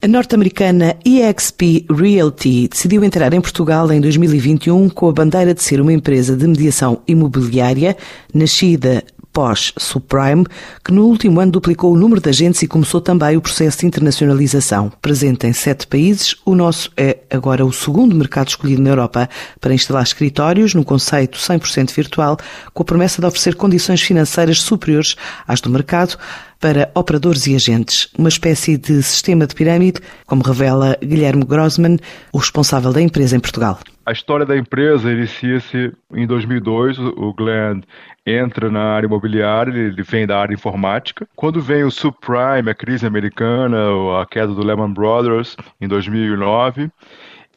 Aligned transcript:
A 0.00 0.06
norte-americana 0.06 0.96
EXP 1.04 1.84
Realty 1.90 2.68
decidiu 2.68 3.02
entrar 3.02 3.34
em 3.34 3.40
Portugal 3.40 3.90
em 3.90 4.00
2021 4.00 4.88
com 4.90 5.08
a 5.08 5.12
bandeira 5.12 5.52
de 5.52 5.60
ser 5.60 5.80
uma 5.80 5.92
empresa 5.92 6.36
de 6.36 6.46
mediação 6.46 7.02
imobiliária 7.04 7.96
nascida 8.32 9.02
pós-subprime, 9.38 10.44
que 10.84 10.90
no 10.90 11.04
último 11.04 11.38
ano 11.38 11.52
duplicou 11.52 11.92
o 11.92 11.96
número 11.96 12.20
de 12.20 12.28
agentes 12.28 12.60
e 12.62 12.66
começou 12.66 13.00
também 13.00 13.36
o 13.36 13.40
processo 13.40 13.78
de 13.78 13.86
internacionalização. 13.86 14.90
Presente 15.00 15.46
em 15.46 15.52
sete 15.52 15.86
países, 15.86 16.34
o 16.44 16.56
nosso 16.56 16.90
é 16.96 17.18
agora 17.30 17.64
o 17.64 17.72
segundo 17.72 18.16
mercado 18.16 18.48
escolhido 18.48 18.82
na 18.82 18.90
Europa 18.90 19.30
para 19.60 19.72
instalar 19.72 20.02
escritórios 20.02 20.74
num 20.74 20.82
conceito 20.82 21.38
100% 21.38 21.94
virtual, 21.94 22.36
com 22.74 22.82
a 22.82 22.84
promessa 22.84 23.20
de 23.20 23.28
oferecer 23.28 23.54
condições 23.54 24.02
financeiras 24.02 24.60
superiores 24.60 25.14
às 25.46 25.60
do 25.60 25.70
mercado, 25.70 26.18
para 26.58 26.90
operadores 26.92 27.46
e 27.46 27.54
agentes, 27.54 28.08
uma 28.18 28.28
espécie 28.28 28.76
de 28.76 29.00
sistema 29.04 29.46
de 29.46 29.54
pirâmide, 29.54 30.00
como 30.26 30.42
revela 30.42 30.98
Guilherme 31.00 31.44
Grossman, 31.44 31.98
o 32.32 32.38
responsável 32.38 32.92
da 32.92 33.00
empresa 33.00 33.36
em 33.36 33.40
Portugal. 33.40 33.78
A 34.08 34.12
história 34.12 34.46
da 34.46 34.56
empresa 34.56 35.12
inicia-se 35.12 35.92
em 36.14 36.26
2002. 36.26 36.98
O 36.98 37.34
Glenn 37.34 37.82
entra 38.24 38.70
na 38.70 38.94
área 38.94 39.06
imobiliária, 39.06 39.70
ele 39.70 40.02
vem 40.02 40.26
da 40.26 40.40
área 40.40 40.54
informática. 40.54 41.28
Quando 41.36 41.60
vem 41.60 41.84
o 41.84 41.90
subprime, 41.90 42.70
a 42.70 42.74
crise 42.74 43.06
americana, 43.06 43.76
a 44.18 44.24
queda 44.24 44.54
do 44.54 44.64
Lehman 44.64 44.94
Brothers 44.94 45.58
em 45.78 45.86
2009, 45.86 46.90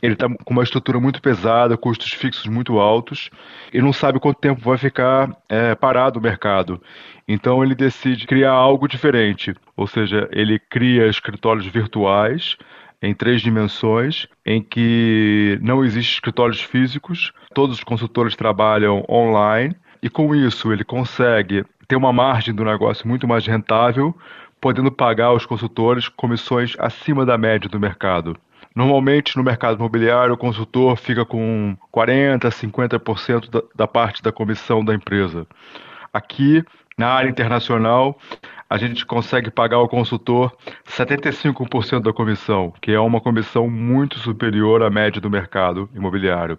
ele 0.04 0.12
está 0.12 0.28
com 0.28 0.52
uma 0.54 0.64
estrutura 0.64 1.00
muito 1.00 1.22
pesada, 1.22 1.78
custos 1.78 2.12
fixos 2.12 2.48
muito 2.48 2.80
altos, 2.80 3.30
e 3.74 3.82
não 3.82 3.94
sabe 3.94 4.20
quanto 4.20 4.42
tempo 4.42 4.60
vai 4.60 4.78
ficar 4.78 5.34
é, 5.48 5.74
parado 5.74 6.20
o 6.20 6.22
mercado. 6.22 6.82
Então 7.26 7.64
ele 7.64 7.74
decide 7.74 8.28
criar 8.28 8.52
algo 8.52 8.90
diferente, 8.90 9.56
ou 9.78 9.88
seja, 9.88 10.28
ele 10.34 10.60
cria 10.60 11.08
escritórios 11.08 11.66
virtuais 11.66 12.58
em 13.02 13.14
três 13.14 13.42
dimensões, 13.42 14.28
em 14.46 14.62
que 14.62 15.58
não 15.62 15.84
existem 15.84 16.14
escritórios 16.14 16.62
físicos, 16.62 17.32
todos 17.54 17.78
os 17.78 17.84
consultores 17.84 18.36
trabalham 18.36 19.04
online, 19.10 19.76
e 20.04 20.10
com 20.10 20.36
isso 20.36 20.72
ele 20.72 20.84
consegue 20.84 21.64
ter 21.88 21.96
uma 21.96 22.14
margem 22.14 22.54
do 22.54 22.64
negócio 22.64 23.08
muito 23.08 23.28
mais 23.28 23.46
rentável, 23.46 24.16
podendo 24.60 24.92
pagar 24.92 25.28
aos 25.28 25.46
consultores 25.46 26.08
comissões 26.08 26.76
acima 26.78 27.26
da 27.26 27.38
média 27.38 27.68
do 27.68 27.80
mercado. 27.80 28.38
Normalmente, 28.76 29.36
no 29.36 29.44
mercado 29.44 29.78
imobiliário, 29.78 30.34
o 30.34 30.38
consultor 30.38 30.96
fica 30.96 31.26
com 31.26 31.76
40%, 31.94 32.50
50% 32.50 33.50
da, 33.50 33.62
da 33.76 33.88
parte 33.88 34.24
da 34.24 34.32
comissão 34.32 34.86
da 34.86 34.94
empresa. 34.94 35.46
Aqui, 36.14 36.64
na 36.98 37.08
área 37.08 37.30
internacional, 37.30 38.18
a 38.72 38.78
gente 38.78 39.06
consegue 39.06 39.52
pagar 39.52 39.76
ao 39.76 39.90
consultor 39.90 40.50
75% 40.88 42.04
da 42.04 42.14
comissão, 42.14 42.74
que 42.82 42.94
é 42.94 43.00
uma 43.02 43.20
comissão 43.20 43.70
muito 43.70 44.18
superior 44.18 44.82
à 44.82 44.90
média 44.90 45.20
do 45.20 45.30
mercado 45.30 45.90
imobiliário. 45.94 46.58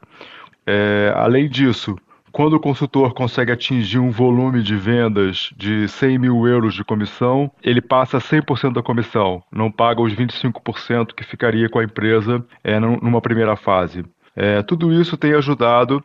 É, 0.67 1.11
além 1.17 1.49
disso, 1.49 1.97
quando 2.31 2.53
o 2.53 2.61
consultor 2.61 3.15
consegue 3.15 3.51
atingir 3.51 3.99
um 3.99 4.11
volume 4.11 4.63
de 4.63 4.77
vendas 4.77 5.55
de 5.57 5.89
100 5.89 6.19
mil 6.19 6.47
euros 6.47 6.75
de 6.75 6.85
comissão, 6.85 7.51
ele 7.63 7.81
passa 7.81 8.19
100% 8.19 8.75
da 8.75 8.83
comissão, 8.83 9.43
não 9.51 9.73
paga 9.73 10.03
os 10.03 10.15
25% 10.15 11.15
que 11.17 11.25
ficaria 11.25 11.67
com 11.71 11.79
a 11.79 11.85
empresa 11.85 12.45
é, 12.63 12.79
numa 12.79 13.23
primeira 13.23 13.57
fase. 13.57 14.05
É, 14.37 14.63
tudo 14.63 14.93
isso 14.93 15.17
tem 15.17 15.33
ajudado 15.33 16.05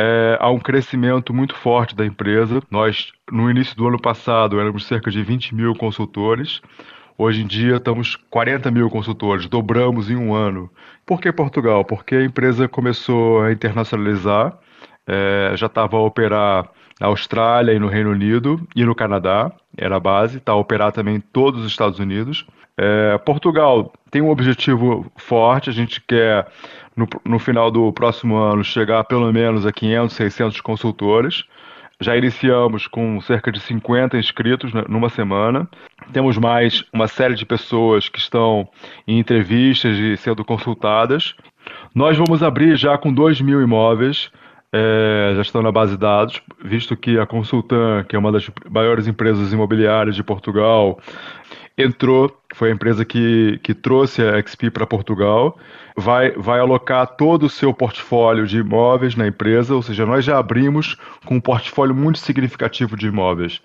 é, 0.00 0.38
a 0.40 0.50
um 0.50 0.58
crescimento 0.58 1.34
muito 1.34 1.54
forte 1.54 1.94
da 1.94 2.06
empresa. 2.06 2.62
Nós, 2.70 3.12
no 3.30 3.50
início 3.50 3.76
do 3.76 3.86
ano 3.86 4.00
passado, 4.00 4.58
éramos 4.58 4.86
cerca 4.86 5.10
de 5.10 5.22
20 5.22 5.54
mil 5.54 5.74
consultores. 5.74 6.62
Hoje 7.18 7.42
em 7.42 7.46
dia 7.46 7.76
estamos 7.76 8.16
40 8.30 8.70
mil 8.70 8.88
consultores, 8.88 9.46
dobramos 9.46 10.10
em 10.10 10.16
um 10.16 10.34
ano. 10.34 10.70
Por 11.04 11.20
que 11.20 11.30
Portugal? 11.30 11.84
Porque 11.84 12.14
a 12.14 12.24
empresa 12.24 12.66
começou 12.66 13.42
a 13.42 13.52
internacionalizar 13.52 14.58
é, 15.06 15.52
já 15.56 15.66
estava 15.66 15.96
a 15.96 16.00
operar 16.00 16.70
na 17.00 17.08
Austrália 17.08 17.72
e 17.72 17.78
no 17.78 17.88
Reino 17.88 18.10
Unido 18.10 18.66
e 18.76 18.84
no 18.84 18.94
Canadá, 18.94 19.50
era 19.80 19.96
a 19.96 20.00
base, 20.00 20.36
está 20.36 20.52
a 20.52 20.56
operar 20.56 20.92
também 20.92 21.16
em 21.16 21.20
todos 21.20 21.64
os 21.64 21.70
Estados 21.70 21.98
Unidos. 21.98 22.46
É, 22.76 23.18
Portugal 23.18 23.92
tem 24.10 24.20
um 24.22 24.30
objetivo 24.30 25.10
forte, 25.16 25.70
a 25.70 25.72
gente 25.72 26.00
quer 26.00 26.46
no, 26.94 27.08
no 27.24 27.38
final 27.38 27.70
do 27.70 27.92
próximo 27.92 28.36
ano 28.36 28.62
chegar 28.62 29.04
pelo 29.04 29.32
menos 29.32 29.66
a 29.66 29.72
500, 29.72 30.14
600 30.14 30.60
consultores. 30.60 31.44
Já 32.02 32.16
iniciamos 32.16 32.86
com 32.86 33.20
cerca 33.20 33.52
de 33.52 33.60
50 33.60 34.16
inscritos 34.16 34.72
numa 34.88 35.10
semana. 35.10 35.68
Temos 36.12 36.38
mais 36.38 36.82
uma 36.94 37.06
série 37.06 37.34
de 37.34 37.44
pessoas 37.44 38.08
que 38.08 38.18
estão 38.18 38.66
em 39.06 39.18
entrevistas 39.18 39.98
e 39.98 40.16
sendo 40.16 40.42
consultadas. 40.42 41.34
Nós 41.94 42.16
vamos 42.16 42.42
abrir 42.42 42.76
já 42.76 42.96
com 42.96 43.12
2 43.12 43.42
mil 43.42 43.60
imóveis 43.60 44.30
é, 44.72 45.32
já 45.34 45.42
estão 45.42 45.62
na 45.62 45.72
base 45.72 45.92
de 45.92 45.98
dados, 45.98 46.40
visto 46.64 46.96
que 46.96 47.18
a 47.18 47.26
Consultan, 47.26 48.04
que 48.08 48.14
é 48.14 48.18
uma 48.18 48.30
das 48.30 48.48
maiores 48.70 49.06
empresas 49.06 49.52
imobiliárias 49.52 50.14
de 50.14 50.22
Portugal, 50.22 51.00
entrou, 51.76 52.36
foi 52.54 52.70
a 52.70 52.72
empresa 52.72 53.04
que, 53.04 53.58
que 53.62 53.74
trouxe 53.74 54.22
a 54.22 54.40
XP 54.40 54.70
para 54.70 54.86
Portugal, 54.86 55.58
vai, 55.96 56.30
vai 56.32 56.60
alocar 56.60 57.06
todo 57.16 57.46
o 57.46 57.50
seu 57.50 57.74
portfólio 57.74 58.46
de 58.46 58.58
imóveis 58.58 59.16
na 59.16 59.26
empresa, 59.26 59.74
ou 59.74 59.82
seja, 59.82 60.06
nós 60.06 60.24
já 60.24 60.38
abrimos 60.38 60.96
com 61.24 61.36
um 61.36 61.40
portfólio 61.40 61.94
muito 61.94 62.18
significativo 62.18 62.96
de 62.96 63.06
imóveis. 63.06 63.60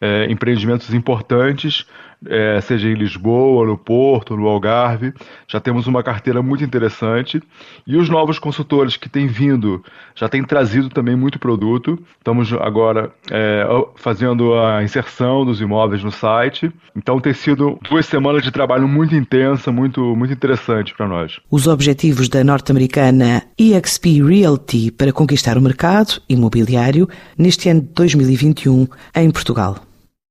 É, 0.00 0.30
empreendimentos 0.30 0.92
importantes 0.92 1.86
é, 2.28 2.60
seja 2.60 2.88
em 2.88 2.94
Lisboa, 2.94 3.66
no 3.66 3.76
Porto, 3.76 4.36
no 4.36 4.46
Algarve. 4.46 5.12
Já 5.48 5.60
temos 5.60 5.86
uma 5.86 6.02
carteira 6.02 6.42
muito 6.42 6.64
interessante. 6.64 7.42
E 7.86 7.96
os 7.96 8.08
novos 8.08 8.38
consultores 8.38 8.96
que 8.96 9.08
têm 9.08 9.26
vindo 9.26 9.82
já 10.14 10.28
têm 10.28 10.42
trazido 10.44 10.88
também 10.88 11.16
muito 11.16 11.38
produto. 11.38 11.98
Estamos 12.18 12.52
agora 12.52 13.10
é, 13.30 13.66
fazendo 13.96 14.54
a 14.54 14.82
inserção 14.82 15.44
dos 15.44 15.60
imóveis 15.60 16.02
no 16.02 16.10
site. 16.10 16.70
Então 16.94 17.20
tem 17.20 17.32
sido 17.32 17.78
duas 17.88 18.06
semanas 18.06 18.42
de 18.42 18.50
trabalho 18.50 18.88
muito 18.88 19.14
intensa, 19.14 19.70
muito, 19.70 20.16
muito 20.16 20.32
interessante 20.32 20.94
para 20.94 21.06
nós. 21.06 21.38
Os 21.50 21.66
objetivos 21.66 22.28
da 22.28 22.42
norte-americana 22.42 23.42
EXP 23.58 24.22
Realty 24.22 24.90
para 24.90 25.12
conquistar 25.12 25.56
o 25.58 25.62
mercado 25.62 26.20
imobiliário 26.28 27.08
neste 27.36 27.68
ano 27.68 27.82
de 27.82 27.88
2021 27.88 28.86
em 29.14 29.30
Portugal. 29.30 29.85